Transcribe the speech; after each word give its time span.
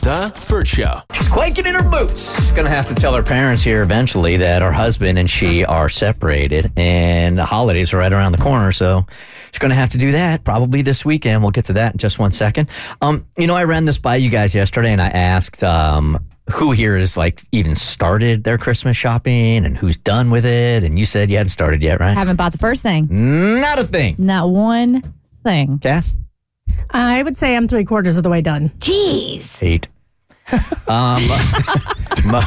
The 0.00 0.46
Burt 0.48 0.66
Show. 0.66 1.00
She's 1.12 1.28
quaking 1.28 1.66
in 1.66 1.74
her 1.74 1.88
boots. 1.88 2.50
Gonna 2.52 2.70
have 2.70 2.86
to 2.88 2.94
tell 2.94 3.14
her 3.14 3.22
parents 3.22 3.62
here 3.62 3.82
eventually 3.82 4.38
that 4.38 4.62
her 4.62 4.72
husband 4.72 5.18
and 5.18 5.28
she 5.28 5.64
are 5.64 5.88
separated, 5.90 6.72
and 6.76 7.38
the 7.38 7.44
holidays 7.44 7.92
are 7.92 7.98
right 7.98 8.12
around 8.12 8.32
the 8.32 8.38
corner. 8.38 8.72
So 8.72 9.04
she's 9.52 9.58
gonna 9.58 9.74
have 9.74 9.90
to 9.90 9.98
do 9.98 10.12
that 10.12 10.42
probably 10.44 10.82
this 10.82 11.04
weekend. 11.04 11.42
We'll 11.42 11.50
get 11.50 11.66
to 11.66 11.74
that 11.74 11.92
in 11.92 11.98
just 11.98 12.18
one 12.18 12.32
second. 12.32 12.68
Um, 13.02 13.26
you 13.36 13.46
know, 13.46 13.54
I 13.54 13.64
ran 13.64 13.84
this 13.84 13.98
by 13.98 14.16
you 14.16 14.30
guys 14.30 14.54
yesterday, 14.54 14.92
and 14.92 15.02
I 15.02 15.08
asked 15.08 15.62
um, 15.62 16.18
who 16.50 16.72
here 16.72 16.96
has 16.96 17.16
like 17.18 17.42
even 17.52 17.76
started 17.76 18.42
their 18.44 18.56
Christmas 18.58 18.96
shopping 18.96 19.64
and 19.66 19.76
who's 19.76 19.96
done 19.98 20.30
with 20.30 20.46
it, 20.46 20.82
and 20.82 20.98
you 20.98 21.04
said 21.04 21.30
you 21.30 21.36
hadn't 21.36 21.50
started 21.50 21.82
yet, 21.82 22.00
right? 22.00 22.14
Haven't 22.16 22.36
bought 22.36 22.52
the 22.52 22.58
first 22.58 22.82
thing. 22.82 23.06
Not 23.60 23.78
a 23.78 23.84
thing. 23.84 24.16
Not 24.18 24.48
one 24.48 25.14
thing. 25.44 25.78
Cass, 25.78 26.14
I 26.92 27.22
would 27.22 27.36
say 27.38 27.56
I'm 27.56 27.68
three 27.68 27.84
quarters 27.84 28.16
of 28.16 28.22
the 28.24 28.30
way 28.30 28.40
done. 28.42 28.70
Jeez. 28.78 29.62
eight. 29.62 29.88
um, 30.88 31.22
Mo, 32.26 32.40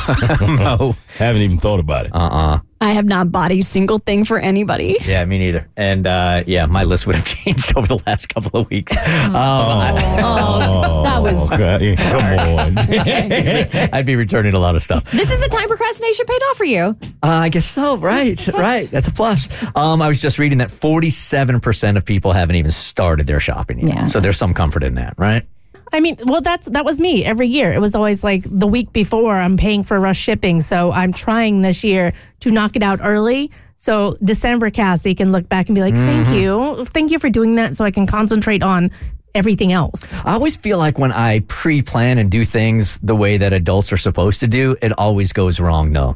Mo, 0.57 0.95
Haven't 1.17 1.41
even 1.41 1.57
thought 1.57 1.79
about 1.79 2.05
it. 2.05 2.11
uh-uh. 2.13 2.59
I 2.83 2.91
have 2.91 3.05
not 3.05 3.31
bought 3.31 3.53
a 3.53 3.61
single 3.61 3.97
thing 3.97 4.25
for 4.25 4.37
anybody. 4.37 4.97
Yeah, 5.05 5.23
me 5.23 5.37
neither. 5.37 5.69
And 5.77 6.05
uh, 6.05 6.43
yeah, 6.45 6.65
my 6.65 6.83
list 6.83 7.07
would 7.07 7.15
have 7.15 7.25
changed 7.43 7.77
over 7.77 7.87
the 7.87 7.97
last 8.05 8.27
couple 8.27 8.59
of 8.59 8.69
weeks. 8.69 8.97
Um, 8.97 9.35
I, 9.35 10.19
Oh, 10.21 11.03
that 11.03 11.21
was. 11.21 11.49
Okay, 11.53 11.95
come 11.95 12.21
on. 12.59 12.77
I'd 13.93 14.05
be 14.05 14.17
returning 14.17 14.53
a 14.53 14.59
lot 14.59 14.75
of 14.75 14.81
stuff. 14.81 15.09
This 15.11 15.31
is 15.31 15.39
the 15.39 15.47
time 15.47 15.67
procrastination 15.69 16.25
paid 16.25 16.41
off 16.49 16.57
for 16.57 16.65
you. 16.65 16.81
Uh, 17.23 17.27
I 17.27 17.47
guess 17.49 17.65
so. 17.65 17.95
Right, 17.97 18.45
right. 18.49 18.91
That's 18.91 19.07
a 19.07 19.11
plus. 19.13 19.47
Um, 19.77 20.01
I 20.01 20.09
was 20.09 20.21
just 20.21 20.37
reading 20.37 20.57
that 20.57 20.69
forty-seven 20.69 21.61
percent 21.61 21.97
of 21.97 22.03
people 22.03 22.33
haven't 22.33 22.57
even 22.57 22.71
started 22.71 23.27
their 23.27 23.39
shopping 23.39 23.79
yet. 23.79 23.95
Yeah. 23.95 24.05
So 24.07 24.19
there's 24.19 24.37
some 24.37 24.53
comfort 24.53 24.83
in 24.83 24.95
that, 24.95 25.13
right? 25.17 25.47
I 25.93 25.99
mean, 25.99 26.17
well, 26.25 26.41
that's 26.41 26.65
that 26.69 26.83
was 26.83 26.99
me 26.99 27.23
every 27.23 27.47
year. 27.47 27.71
It 27.71 27.79
was 27.79 27.93
always 27.93 28.23
like 28.23 28.43
the 28.43 28.65
week 28.65 28.91
before 28.91 29.35
I'm 29.35 29.57
paying 29.57 29.83
for 29.83 29.99
rush 29.99 30.19
shipping, 30.19 30.59
so 30.59 30.91
I'm 30.91 31.13
trying 31.13 31.61
this 31.61 31.83
year 31.83 32.13
to 32.39 32.51
knock 32.51 32.75
it 32.75 32.81
out 32.81 32.99
early. 33.03 33.51
So 33.75 34.17
December, 34.23 34.71
Cassie 34.71 35.13
can 35.13 35.31
look 35.31 35.47
back 35.47 35.67
and 35.69 35.75
be 35.75 35.81
like, 35.81 35.93
"Thank 35.93 36.27
mm-hmm. 36.27 36.35
you, 36.35 36.85
thank 36.85 37.11
you 37.11 37.19
for 37.19 37.29
doing 37.29 37.55
that," 37.55 37.77
so 37.77 37.85
I 37.85 37.91
can 37.91 38.07
concentrate 38.07 38.63
on 38.63 38.89
everything 39.35 39.71
else. 39.71 40.15
I 40.25 40.33
always 40.33 40.55
feel 40.55 40.79
like 40.79 40.97
when 40.97 41.11
I 41.11 41.39
pre-plan 41.47 42.17
and 42.17 42.29
do 42.29 42.43
things 42.43 42.99
the 42.99 43.15
way 43.15 43.37
that 43.37 43.53
adults 43.53 43.93
are 43.93 43.97
supposed 43.97 44.39
to 44.39 44.47
do, 44.47 44.75
it 44.81 44.91
always 44.97 45.31
goes 45.31 45.59
wrong 45.59 45.93
though. 45.93 46.15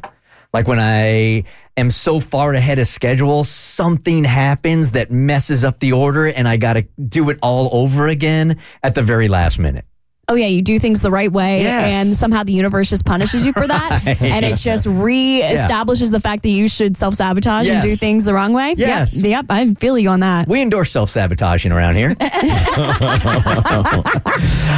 Like 0.54 0.66
when 0.66 0.78
I 0.80 1.44
am 1.76 1.90
so 1.90 2.20
far 2.20 2.52
ahead 2.54 2.78
of 2.78 2.86
schedule, 2.86 3.44
something 3.44 4.24
happens 4.24 4.92
that 4.92 5.10
messes 5.10 5.64
up 5.64 5.78
the 5.80 5.92
order 5.92 6.26
and 6.26 6.48
I 6.48 6.56
got 6.56 6.74
to 6.74 6.82
do 7.08 7.28
it 7.30 7.38
all 7.42 7.68
over 7.72 8.08
again 8.08 8.58
at 8.82 8.94
the 8.94 9.02
very 9.02 9.28
last 9.28 9.58
minute. 9.58 9.84
Oh, 10.30 10.34
yeah, 10.34 10.44
you 10.46 10.60
do 10.60 10.78
things 10.78 11.00
the 11.00 11.10
right 11.10 11.32
way, 11.32 11.62
Yes. 11.62 11.94
and 12.06 12.14
somehow 12.14 12.42
the 12.42 12.52
universe 12.52 12.90
just 12.90 13.06
punishes 13.06 13.46
you 13.46 13.54
for 13.54 13.66
that. 13.66 14.02
And 14.20 14.44
it 14.44 14.56
just 14.56 14.86
re 14.86 15.42
establishes 15.42 16.10
the 16.10 16.20
fact 16.20 16.42
that 16.42 16.50
you 16.50 16.68
should 16.68 16.98
self 16.98 17.14
sabotage 17.14 17.66
and 17.66 17.80
do 17.80 17.96
things 17.96 18.26
the 18.26 18.34
wrong 18.34 18.52
way. 18.52 18.74
Yes. 18.76 19.22
Yep, 19.22 19.30
yep, 19.30 19.46
I 19.48 19.72
feel 19.74 19.98
you 19.98 20.10
on 20.10 20.20
that. 20.20 20.46
We 20.46 20.60
endorse 20.60 20.90
self 20.90 21.08
sabotaging 21.08 21.72
around 21.72 21.96
here. 21.96 22.08
All 22.20 22.26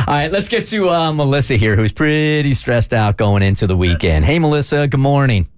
right, 0.06 0.28
let's 0.30 0.48
get 0.48 0.66
to 0.66 0.88
uh, 0.88 1.12
Melissa 1.12 1.56
here, 1.56 1.74
who's 1.74 1.92
pretty 1.92 2.54
stressed 2.54 2.92
out 2.92 3.16
going 3.16 3.42
into 3.42 3.66
the 3.66 3.76
weekend. 3.76 4.24
Hey, 4.24 4.38
Melissa, 4.38 4.86
good 4.86 5.00
morning. 5.00 5.48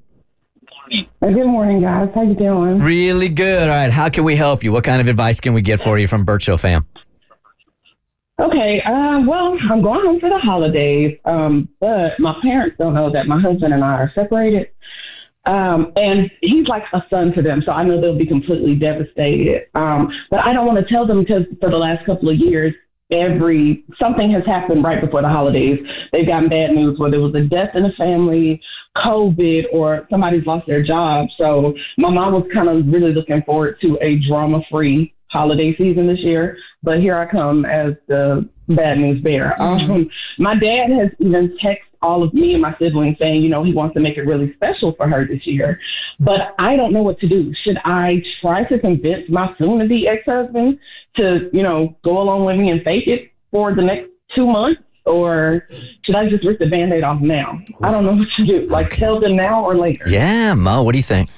Good 1.22 1.47
morning, 1.47 1.81
guys. 1.81 2.09
How 2.16 2.22
you 2.22 2.34
doing? 2.34 2.81
Really 2.81 3.28
good. 3.28 3.69
All 3.69 3.77
right, 3.77 3.93
how 3.93 4.09
can 4.09 4.25
we 4.25 4.34
help 4.34 4.65
you? 4.65 4.72
What 4.72 4.83
kind 4.83 5.00
of 5.00 5.06
advice 5.06 5.38
can 5.38 5.55
we 5.55 5.62
get 5.62 5.78
for 5.78 5.97
you 5.97 6.09
from 6.09 6.25
Burt 6.25 6.43
Show 6.43 6.56
fam? 6.56 6.84
Okay. 8.41 8.83
Uh, 8.84 9.21
well, 9.25 9.56
I'm 9.71 9.82
going 9.82 10.05
home 10.05 10.19
for 10.19 10.28
the 10.28 10.38
holidays, 10.38 11.16
um, 11.25 11.69
but 11.78 12.19
my 12.19 12.34
parents 12.43 12.75
don't 12.77 12.94
know 12.94 13.12
that 13.12 13.28
my 13.28 13.41
husband 13.41 13.72
and 13.72 13.84
I 13.84 13.93
are 13.99 14.12
separated. 14.16 14.71
Um, 15.47 15.93
and 15.94 16.28
he's 16.41 16.66
like 16.66 16.82
a 16.93 17.05
son 17.09 17.32
to 17.34 17.43
them, 17.43 17.62
so 17.65 17.71
I 17.71 17.84
know 17.84 18.00
they'll 18.00 18.19
be 18.19 18.27
completely 18.27 18.75
devastated. 18.75 19.69
Um, 19.77 20.09
but 20.28 20.41
I 20.41 20.53
don't 20.53 20.66
want 20.66 20.84
to 20.84 20.93
tell 20.93 21.06
them 21.06 21.21
because 21.21 21.44
for 21.61 21.71
the 21.71 21.78
last 21.78 22.05
couple 22.05 22.31
of 22.31 22.37
years, 22.37 22.75
every 23.12 23.84
something 24.00 24.31
has 24.33 24.45
happened 24.47 24.83
right 24.83 25.00
before 25.00 25.23
the 25.23 25.28
holidays. 25.28 25.78
They've 26.12 26.27
gotten 26.27 26.49
bad 26.49 26.71
news, 26.73 26.99
whether 26.99 27.17
it 27.17 27.21
was 27.21 27.34
a 27.34 27.43
death 27.43 27.71
in 27.75 27.83
the 27.83 27.93
family, 27.97 28.61
COVID, 28.97 29.67
or 29.73 30.06
somebody's 30.11 30.47
lost 30.47 30.67
their 30.67 30.83
job. 30.83 31.28
So 31.39 31.75
my 31.99 32.11
mom 32.11 32.33
was 32.33 32.49
kind 32.53 32.69
of 32.69 32.87
really 32.87 33.12
looking 33.12 33.43
forward 33.43 33.78
to 33.83 33.99
a 34.00 34.19
drama-free 34.28 35.15
holiday 35.31 35.75
season 35.77 36.06
this 36.06 36.21
year. 36.21 36.56
But 36.83 37.00
here 37.00 37.17
I 37.17 37.31
come 37.31 37.65
as 37.65 37.95
the 38.09 38.49
bad 38.69 38.99
news 38.99 39.23
bearer. 39.23 39.55
Um, 39.61 40.11
my 40.39 40.55
dad 40.55 40.91
has 40.91 41.11
even 41.19 41.56
texted 41.62 41.79
all 42.02 42.22
of 42.22 42.34
me 42.34 42.52
and 42.52 42.62
my 42.62 42.74
siblings 42.78 43.16
saying, 43.18 43.42
you 43.42 43.48
know, 43.48 43.62
he 43.62 43.72
wants 43.72 43.94
to 43.94 44.00
make 44.00 44.16
it 44.16 44.22
really 44.22 44.52
special 44.54 44.94
for 44.96 45.08
her 45.08 45.26
this 45.26 45.46
year. 45.46 45.78
But 46.20 46.54
I 46.58 46.76
don't 46.76 46.92
know 46.92 47.02
what 47.02 47.18
to 47.20 47.28
do. 47.28 47.52
Should 47.64 47.78
I 47.84 48.22
try 48.40 48.64
to 48.64 48.78
convince 48.78 49.28
my 49.28 49.54
soon-to-be 49.58 50.08
ex-husband 50.08 50.78
to, 51.16 51.50
you 51.52 51.62
know, 51.62 51.96
go 52.04 52.20
along 52.20 52.44
with 52.44 52.56
me 52.56 52.70
and 52.70 52.82
fake 52.82 53.06
it 53.06 53.32
for 53.50 53.74
the 53.74 53.82
next 53.82 54.08
two 54.34 54.46
months? 54.46 54.80
Or 55.04 55.66
should 56.04 56.14
I 56.14 56.28
just 56.28 56.44
rip 56.46 56.60
the 56.60 56.66
band-aid 56.66 57.02
off 57.02 57.20
now? 57.20 57.60
I 57.82 57.90
don't 57.90 58.04
know 58.04 58.14
what 58.14 58.28
to 58.36 58.46
do. 58.46 58.66
Like 58.69 58.92
tell 58.92 59.19
them 59.19 59.34
now 59.34 59.64
or 59.64 59.76
later. 59.76 60.08
Yeah, 60.08 60.54
Mo, 60.54 60.84
what 60.84 60.92
do 60.92 60.98
you 60.98 61.02
think? 61.02 61.28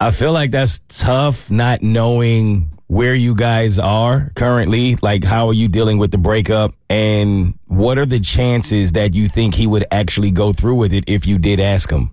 I 0.00 0.10
feel 0.10 0.32
like 0.32 0.50
that's 0.50 0.80
tough 0.88 1.48
not 1.48 1.80
knowing 1.80 2.70
where 2.86 3.14
you 3.14 3.34
guys 3.34 3.78
are 3.78 4.30
currently. 4.34 4.96
Like, 5.02 5.24
how 5.24 5.48
are 5.48 5.54
you 5.54 5.68
dealing 5.68 5.98
with 5.98 6.10
the 6.10 6.18
breakup? 6.18 6.74
And 6.90 7.58
what 7.66 7.98
are 7.98 8.06
the 8.06 8.20
chances 8.20 8.92
that 8.92 9.14
you 9.14 9.28
think 9.28 9.54
he 9.54 9.66
would 9.66 9.86
actually 9.90 10.30
go 10.30 10.52
through 10.52 10.76
with 10.76 10.92
it 10.92 11.04
if 11.06 11.26
you 11.26 11.38
did 11.38 11.60
ask 11.60 11.90
him? 11.90 12.10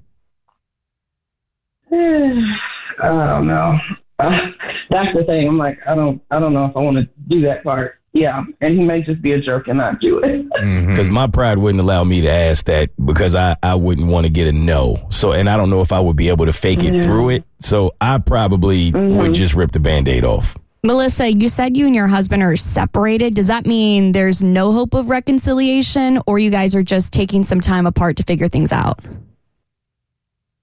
I 1.91 3.07
don't 3.07 3.47
know. 3.47 3.77
Uh, 4.19 4.29
that's 4.89 5.15
the 5.15 5.23
thing. 5.25 5.47
I'm 5.47 5.57
like, 5.57 5.79
I 5.87 5.95
don't, 5.95 6.21
I 6.31 6.39
don't 6.39 6.53
know 6.53 6.65
if 6.65 6.75
I 6.75 6.79
want 6.79 6.97
to 6.97 7.09
do 7.27 7.41
that 7.41 7.63
part. 7.63 7.97
Yeah, 8.13 8.43
and 8.59 8.77
he 8.77 8.83
may 8.83 9.01
just 9.03 9.21
be 9.21 9.31
a 9.31 9.39
jerk 9.39 9.69
and 9.69 9.77
not 9.77 10.01
do 10.01 10.19
it. 10.19 10.45
Because 10.89 11.09
my 11.09 11.27
pride 11.27 11.57
wouldn't 11.59 11.79
allow 11.81 12.03
me 12.03 12.19
to 12.19 12.29
ask 12.29 12.65
that 12.65 12.89
because 13.05 13.35
I, 13.35 13.55
I 13.63 13.75
wouldn't 13.75 14.07
want 14.07 14.25
to 14.25 14.29
get 14.29 14.47
a 14.47 14.51
no. 14.51 15.07
So, 15.09 15.31
and 15.31 15.49
I 15.49 15.55
don't 15.55 15.69
know 15.69 15.79
if 15.79 15.93
I 15.93 16.01
would 16.01 16.17
be 16.17 16.27
able 16.27 16.45
to 16.45 16.51
fake 16.51 16.83
it 16.83 16.93
Yeah. 16.93 17.01
through 17.03 17.29
it. 17.29 17.45
So 17.59 17.93
I 18.01 18.17
probably 18.17 18.91
would 18.91 19.33
just 19.33 19.55
rip 19.55 19.71
the 19.71 19.79
band 19.79 20.09
aid 20.09 20.25
off. 20.25 20.57
Melissa, 20.83 21.31
you 21.31 21.47
said 21.47 21.77
you 21.77 21.85
and 21.85 21.93
your 21.95 22.07
husband 22.07 22.41
are 22.41 22.55
separated. 22.55 23.35
Does 23.35 23.47
that 23.47 23.67
mean 23.67 24.13
there's 24.13 24.41
no 24.41 24.71
hope 24.71 24.95
of 24.95 25.11
reconciliation, 25.11 26.19
or 26.25 26.39
you 26.39 26.49
guys 26.49 26.75
are 26.75 26.81
just 26.81 27.13
taking 27.13 27.43
some 27.43 27.59
time 27.61 27.85
apart 27.85 28.17
to 28.17 28.23
figure 28.23 28.47
things 28.47 28.73
out? 28.73 28.99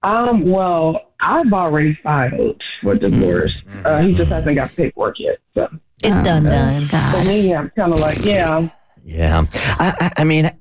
Um, 0.03 0.49
well, 0.49 1.13
I've 1.21 1.53
already 1.53 1.97
filed 2.03 2.61
for 2.81 2.95
divorce. 2.95 3.53
Uh, 3.85 4.01
he 4.01 4.13
just 4.13 4.29
hasn't 4.29 4.57
got 4.57 4.75
paperwork 4.75 5.15
yet. 5.19 5.37
So 5.53 5.69
It's 6.03 6.15
done, 6.15 6.43
done. 6.43 6.85
for 6.87 7.23
me, 7.25 7.55
I'm 7.55 7.69
kind 7.69 7.93
of 7.93 7.99
like, 7.99 8.23
yeah, 8.25 8.67
Yeah. 9.05 9.45
I, 9.53 9.93
I, 10.01 10.11
I 10.17 10.23
mean, 10.25 10.51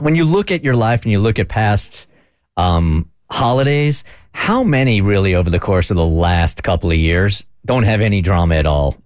when 0.00 0.16
you 0.16 0.24
look 0.24 0.50
at 0.50 0.64
your 0.64 0.74
life 0.74 1.04
and 1.04 1.12
you 1.12 1.20
look 1.20 1.38
at 1.38 1.48
past 1.48 2.08
um, 2.56 3.08
holidays, 3.30 4.02
how 4.32 4.64
many 4.64 5.00
really 5.00 5.36
over 5.36 5.50
the 5.50 5.60
course 5.60 5.92
of 5.92 5.96
the 5.96 6.06
last 6.06 6.64
couple 6.64 6.90
of 6.90 6.96
years 6.96 7.44
don't 7.64 7.84
have 7.84 8.00
any 8.00 8.20
drama 8.20 8.56
at 8.56 8.66
all 8.66 8.96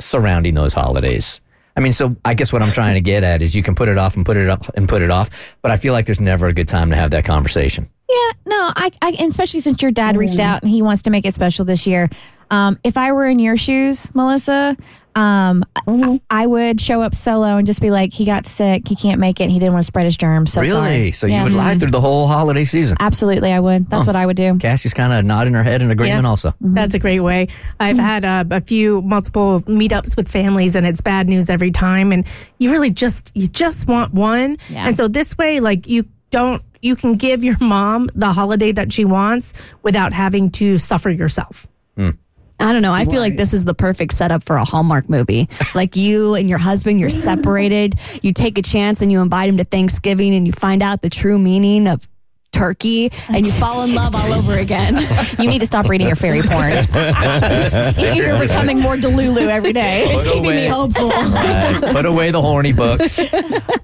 surrounding 0.00 0.54
those 0.54 0.72
holidays? 0.72 1.40
I 1.76 1.80
mean, 1.80 1.92
so 1.92 2.16
I 2.24 2.34
guess 2.34 2.52
what 2.52 2.60
I'm 2.60 2.72
trying 2.72 2.94
to 2.94 3.00
get 3.00 3.22
at 3.22 3.40
is 3.40 3.54
you 3.54 3.62
can 3.62 3.76
put 3.76 3.88
it 3.88 3.98
off 3.98 4.16
and 4.16 4.26
put 4.26 4.36
it 4.36 4.48
up 4.48 4.68
and 4.76 4.88
put 4.88 5.00
it 5.00 5.10
off, 5.12 5.56
but 5.62 5.70
I 5.70 5.76
feel 5.76 5.92
like 5.92 6.06
there's 6.06 6.20
never 6.20 6.48
a 6.48 6.52
good 6.52 6.66
time 6.66 6.90
to 6.90 6.96
have 6.96 7.12
that 7.12 7.24
conversation. 7.24 7.88
Yeah, 8.10 8.30
no, 8.46 8.72
I, 8.74 8.90
I 9.00 9.10
and 9.10 9.30
especially 9.30 9.60
since 9.60 9.80
your 9.80 9.92
dad 9.92 10.16
reached 10.16 10.40
out 10.40 10.62
and 10.62 10.70
he 10.70 10.82
wants 10.82 11.02
to 11.02 11.10
make 11.10 11.24
it 11.24 11.34
special 11.34 11.64
this 11.64 11.86
year. 11.86 12.10
Um, 12.50 12.80
if 12.82 12.96
I 12.96 13.12
were 13.12 13.26
in 13.26 13.38
your 13.38 13.56
shoes, 13.56 14.12
Melissa, 14.14 14.76
um, 15.18 15.64
I, 15.74 16.20
I 16.30 16.46
would 16.46 16.80
show 16.80 17.02
up 17.02 17.12
solo 17.12 17.56
and 17.56 17.66
just 17.66 17.80
be 17.80 17.90
like, 17.90 18.12
he 18.12 18.24
got 18.24 18.46
sick, 18.46 18.86
he 18.86 18.94
can't 18.94 19.18
make 19.18 19.40
it, 19.40 19.50
he 19.50 19.58
didn't 19.58 19.72
want 19.72 19.82
to 19.82 19.86
spread 19.86 20.04
his 20.04 20.16
germs. 20.16 20.52
So 20.52 20.60
really? 20.60 20.70
sorry. 20.70 21.10
So 21.10 21.26
Yeah. 21.26 21.38
you 21.38 21.44
would 21.44 21.52
lie 21.54 21.70
mm-hmm. 21.72 21.80
through 21.80 21.90
the 21.90 22.00
whole 22.00 22.28
holiday 22.28 22.64
season? 22.64 22.96
Absolutely, 23.00 23.52
I 23.52 23.58
would. 23.58 23.90
That's 23.90 24.04
Huh. 24.04 24.10
what 24.10 24.16
I 24.16 24.26
would 24.26 24.36
do. 24.36 24.58
Cassie's 24.58 24.94
kind 24.94 25.12
of 25.12 25.24
nodding 25.24 25.54
her 25.54 25.64
head 25.64 25.82
in 25.82 25.90
agreement. 25.90 26.22
Yeah. 26.22 26.28
Also, 26.28 26.50
mm-hmm. 26.50 26.74
That's 26.74 26.94
a 26.94 27.00
great 27.00 27.18
way. 27.20 27.48
I've 27.80 27.98
had 27.98 28.24
uh, 28.24 28.44
a 28.52 28.60
few 28.60 29.02
multiple 29.02 29.62
meetups 29.62 30.16
with 30.16 30.28
families, 30.28 30.76
and 30.76 30.86
it's 30.86 31.00
bad 31.00 31.28
news 31.28 31.50
every 31.50 31.72
time. 31.72 32.12
And 32.12 32.24
you 32.58 32.70
really 32.70 32.90
just 32.90 33.32
you 33.34 33.48
just 33.48 33.88
want 33.88 34.14
one. 34.14 34.56
Yeah. 34.70 34.86
And 34.86 34.96
so 34.96 35.08
this 35.08 35.36
way, 35.36 35.58
like 35.58 35.88
you 35.88 36.04
don't 36.30 36.62
you 36.80 36.94
can 36.94 37.16
give 37.16 37.42
your 37.42 37.56
mom 37.60 38.08
the 38.14 38.32
holiday 38.32 38.70
that 38.70 38.92
she 38.92 39.04
wants 39.04 39.52
without 39.82 40.12
having 40.12 40.50
to 40.52 40.78
suffer 40.78 41.10
yourself. 41.10 41.66
Hmm. 41.96 42.10
I 42.60 42.72
don't 42.72 42.82
know. 42.82 42.92
I 42.92 43.04
feel 43.04 43.20
like 43.20 43.36
this 43.36 43.54
is 43.54 43.64
the 43.64 43.74
perfect 43.74 44.12
setup 44.14 44.42
for 44.42 44.56
a 44.56 44.64
Hallmark 44.64 45.08
movie. 45.08 45.48
Like 45.74 45.96
you 45.96 46.34
and 46.34 46.48
your 46.48 46.58
husband, 46.58 46.98
you're 46.98 47.10
separated. 47.10 47.94
You 48.22 48.32
take 48.32 48.58
a 48.58 48.62
chance 48.62 49.00
and 49.00 49.12
you 49.12 49.20
invite 49.20 49.48
him 49.48 49.58
to 49.58 49.64
Thanksgiving 49.64 50.34
and 50.34 50.46
you 50.46 50.52
find 50.52 50.82
out 50.82 51.02
the 51.02 51.10
true 51.10 51.38
meaning 51.38 51.86
of 51.86 52.08
turkey 52.52 53.10
and 53.28 53.44
you 53.46 53.52
fall 53.52 53.84
in 53.84 53.94
love 53.94 54.14
all 54.14 54.32
over 54.32 54.54
again. 54.54 54.96
You 55.38 55.48
need 55.48 55.60
to 55.60 55.66
stop 55.66 55.88
reading 55.88 56.06
your 56.06 56.16
fairy 56.16 56.42
porn. 56.42 56.72
You're 58.16 58.38
becoming 58.38 58.80
more 58.80 58.96
Delulu 58.96 59.48
every 59.48 59.72
day. 59.72 60.04
It's 60.06 60.26
Put 60.26 60.34
keeping 60.34 60.42
me 60.50 60.66
away. 60.66 60.68
hopeful. 60.68 61.08
Right. 61.08 61.78
Put 61.92 62.06
away 62.06 62.30
the 62.30 62.40
horny 62.40 62.72
books. 62.72 63.20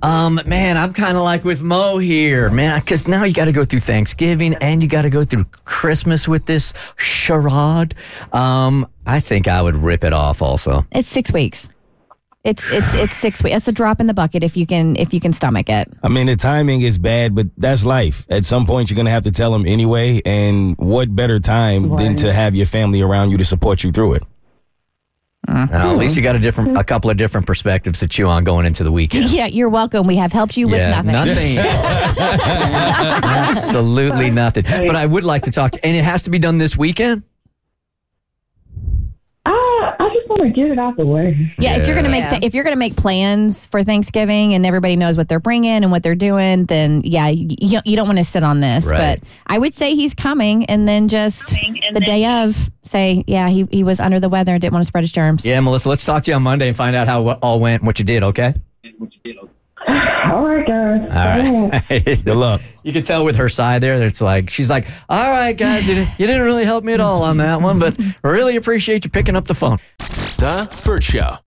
Um, 0.03 0.39
man, 0.45 0.77
I'm 0.77 0.93
kind 0.93 1.17
of 1.17 1.23
like 1.23 1.45
with 1.45 1.63
Mo 1.63 1.97
here, 1.97 2.51
man, 2.51 2.79
because 2.81 3.09
now 3.09 3.25
you 3.25 3.33
got 3.33 3.47
to 3.47 3.53
go 3.53 3.65
through 3.65 3.81
Thanksgiving 3.81 4.53
and 4.57 4.83
you 4.83 4.89
got 4.89 5.03
to 5.03 5.09
go 5.11 5.25
through 5.25 5.45
Christmas 5.65 6.29
with 6.29 6.45
this 6.45 6.75
charade. 6.97 7.95
Um, 8.35 8.87
I 9.07 9.21
think 9.21 9.49
I 9.49 9.63
would 9.63 9.77
rip 9.77 10.05
it 10.05 10.13
off. 10.13 10.43
Also, 10.43 10.85
It's 10.93 11.09
six 11.09 11.33
weeks. 11.33 11.71
It's 12.45 12.71
it's 12.71 12.93
it's 12.95 13.17
six 13.17 13.43
weeks. 13.43 13.57
It's 13.57 13.69
a 13.69 13.73
drop 13.73 14.01
in 14.01 14.07
the 14.07 14.13
bucket 14.13 14.45
if 14.45 14.55
you 14.55 14.67
can 14.67 14.97
if 14.97 15.15
you 15.15 15.21
can 15.21 15.33
stomach 15.33 15.71
it. 15.71 15.91
I 16.03 16.09
mean, 16.09 16.27
the 16.27 16.37
timing 16.37 16.83
is 16.83 16.99
bad, 16.99 17.35
but 17.35 17.47
that's 17.57 17.87
life. 17.87 18.27
At 18.29 18.45
some 18.45 18.67
point, 18.67 18.91
you're 18.91 18.97
going 18.97 19.07
to 19.07 19.13
have 19.13 19.23
to 19.25 19.31
tell 19.31 19.51
them 19.51 19.65
anyway. 19.67 20.21
And 20.27 20.77
what 20.77 21.15
better 21.17 21.41
time 21.41 21.97
than 21.97 22.17
to 22.17 22.35
have 22.35 22.55
your 22.55 22.67
family 22.67 23.01
around 23.01 23.31
you 23.31 23.39
to 23.39 23.45
support 23.47 23.83
you 23.83 23.91
through 23.91 24.15
it? 24.15 24.25
Uh, 25.49 25.67
at 25.71 25.97
least 25.97 26.17
you 26.17 26.23
got 26.23 26.37
a 26.37 26.39
different, 26.39 26.77
a 26.77 26.85
couple 26.85 27.11
of 27.11 27.17
different 27.17 27.47
perspectives 27.47 27.99
to 28.01 28.09
chew 28.09 28.27
on 28.27 28.45
going 28.45 28.65
into 28.65 28.83
the 28.83 28.93
weekend. 28.93 29.31
Yeah, 29.31 29.47
you're 29.47 29.69
welcome. 29.69 30.07
We 30.07 30.17
have 30.17 30.33
helped 30.33 30.57
you 30.57 30.69
with 30.69 30.81
yeah, 30.81 31.03
nothing. 31.03 31.59
Absolutely 33.49 34.31
nothing. 34.31 34.65
But 34.65 34.97
I 34.97 35.05
would 35.05 35.25
like 35.25 35.43
to 35.43 35.51
talk 35.51 35.73
to, 35.73 35.85
and 35.85 35.97
it 35.97 36.05
has 36.05 36.23
to 36.23 36.31
be 36.31 36.39
done 36.39 36.57
this 36.57 36.77
weekend. 36.79 37.25
Uh, 39.45 39.51
I 39.51 40.11
just 40.15 40.24
want 40.39 40.55
to 40.55 40.61
get 40.61 40.71
it 40.71 40.79
out 40.79 40.97
the 40.97 41.07
way. 41.07 41.53
Yeah, 41.59 41.77
if 41.77 41.87
you're 41.87 41.97
gonna 41.97 42.09
make 42.09 42.23
Yeah. 42.25 42.39
if 42.43 42.55
you're 42.55 42.65
gonna 42.65 42.77
make 42.77 42.97
plans 42.97 43.67
for 43.67 43.83
Thanksgiving 43.83 44.55
and 44.55 44.67
everybody 44.67 44.97
knows 44.97 45.17
what 45.17 45.29
they're 45.29 45.41
bringing 45.41 45.71
and 45.83 45.91
what 45.91 46.03
they're 46.03 46.15
doing, 46.15 46.67
then 46.67 47.03
yeah, 47.05 47.29
you, 47.29 47.49
you, 47.61 47.81
you 47.85 47.97
don't 47.97 48.07
want 48.07 48.19
to 48.19 48.25
sit 48.25 48.43
on 48.43 48.61
this. 48.61 48.87
Right. 48.87 49.21
But 49.21 49.29
I 49.47 49.59
would 49.59 49.75
say 49.75 49.95
he's 49.95 50.15
coming, 50.15 50.67
and 50.67 50.87
then 50.89 51.09
just 51.09 51.57
the 51.93 52.01
day 52.01 52.27
of 52.43 52.71
say, 52.83 53.25
yeah, 53.27 53.49
he, 53.49 53.67
he 53.71 53.85
was 53.85 54.01
under 54.01 54.21
the 54.21 54.29
weather 54.29 54.53
and 54.53 54.61
didn't 54.61 54.73
want 54.75 54.85
to 54.85 54.87
spread 54.89 55.05
his 55.05 55.13
germs. 55.13 55.45
Yeah, 55.47 55.61
Melissa, 55.61 55.89
let's 55.89 56.05
talk 56.05 56.23
to 56.25 56.31
you 56.31 56.35
on 56.37 56.43
Monday 56.43 56.69
and 56.69 56.77
find 56.77 56.95
out 56.95 57.07
how 57.07 57.29
it 57.31 57.39
all 57.41 57.61
went 57.61 57.81
and 57.83 57.87
what 57.87 57.99
you 57.99 58.05
did, 58.05 58.23
okay? 58.23 58.53
All 59.89 60.47
right, 60.47 60.67
guys. 60.67 60.99
All 60.99 61.69
right. 61.69 61.89
Good 62.25 62.27
luck. 62.37 62.61
You 62.83 62.93
can 62.93 63.03
tell 63.03 63.25
with 63.25 63.37
her 63.37 63.49
side 63.49 63.83
there 63.83 63.99
that 63.99 64.07
it's 64.07 64.21
like, 64.21 64.51
she's 64.51 64.69
like, 64.71 64.87
all 65.09 65.31
right, 65.31 65.57
guys, 65.57 65.87
you 65.87 65.95
didn't, 65.95 66.19
you 66.19 66.27
didn't 66.27 66.43
really 66.43 66.65
help 66.65 66.85
me 66.85 66.93
at 66.95 67.01
all 67.01 67.23
on 67.23 67.37
that 67.39 67.61
one, 67.63 67.79
but 67.79 67.97
really 68.23 68.57
appreciate 68.57 69.05
you 69.05 69.11
picking 69.11 69.37
up 69.37 69.47
the 69.47 69.55
phone. 69.55 69.79
The 70.45 70.69
Burt 70.85 71.03
Show. 71.03 71.39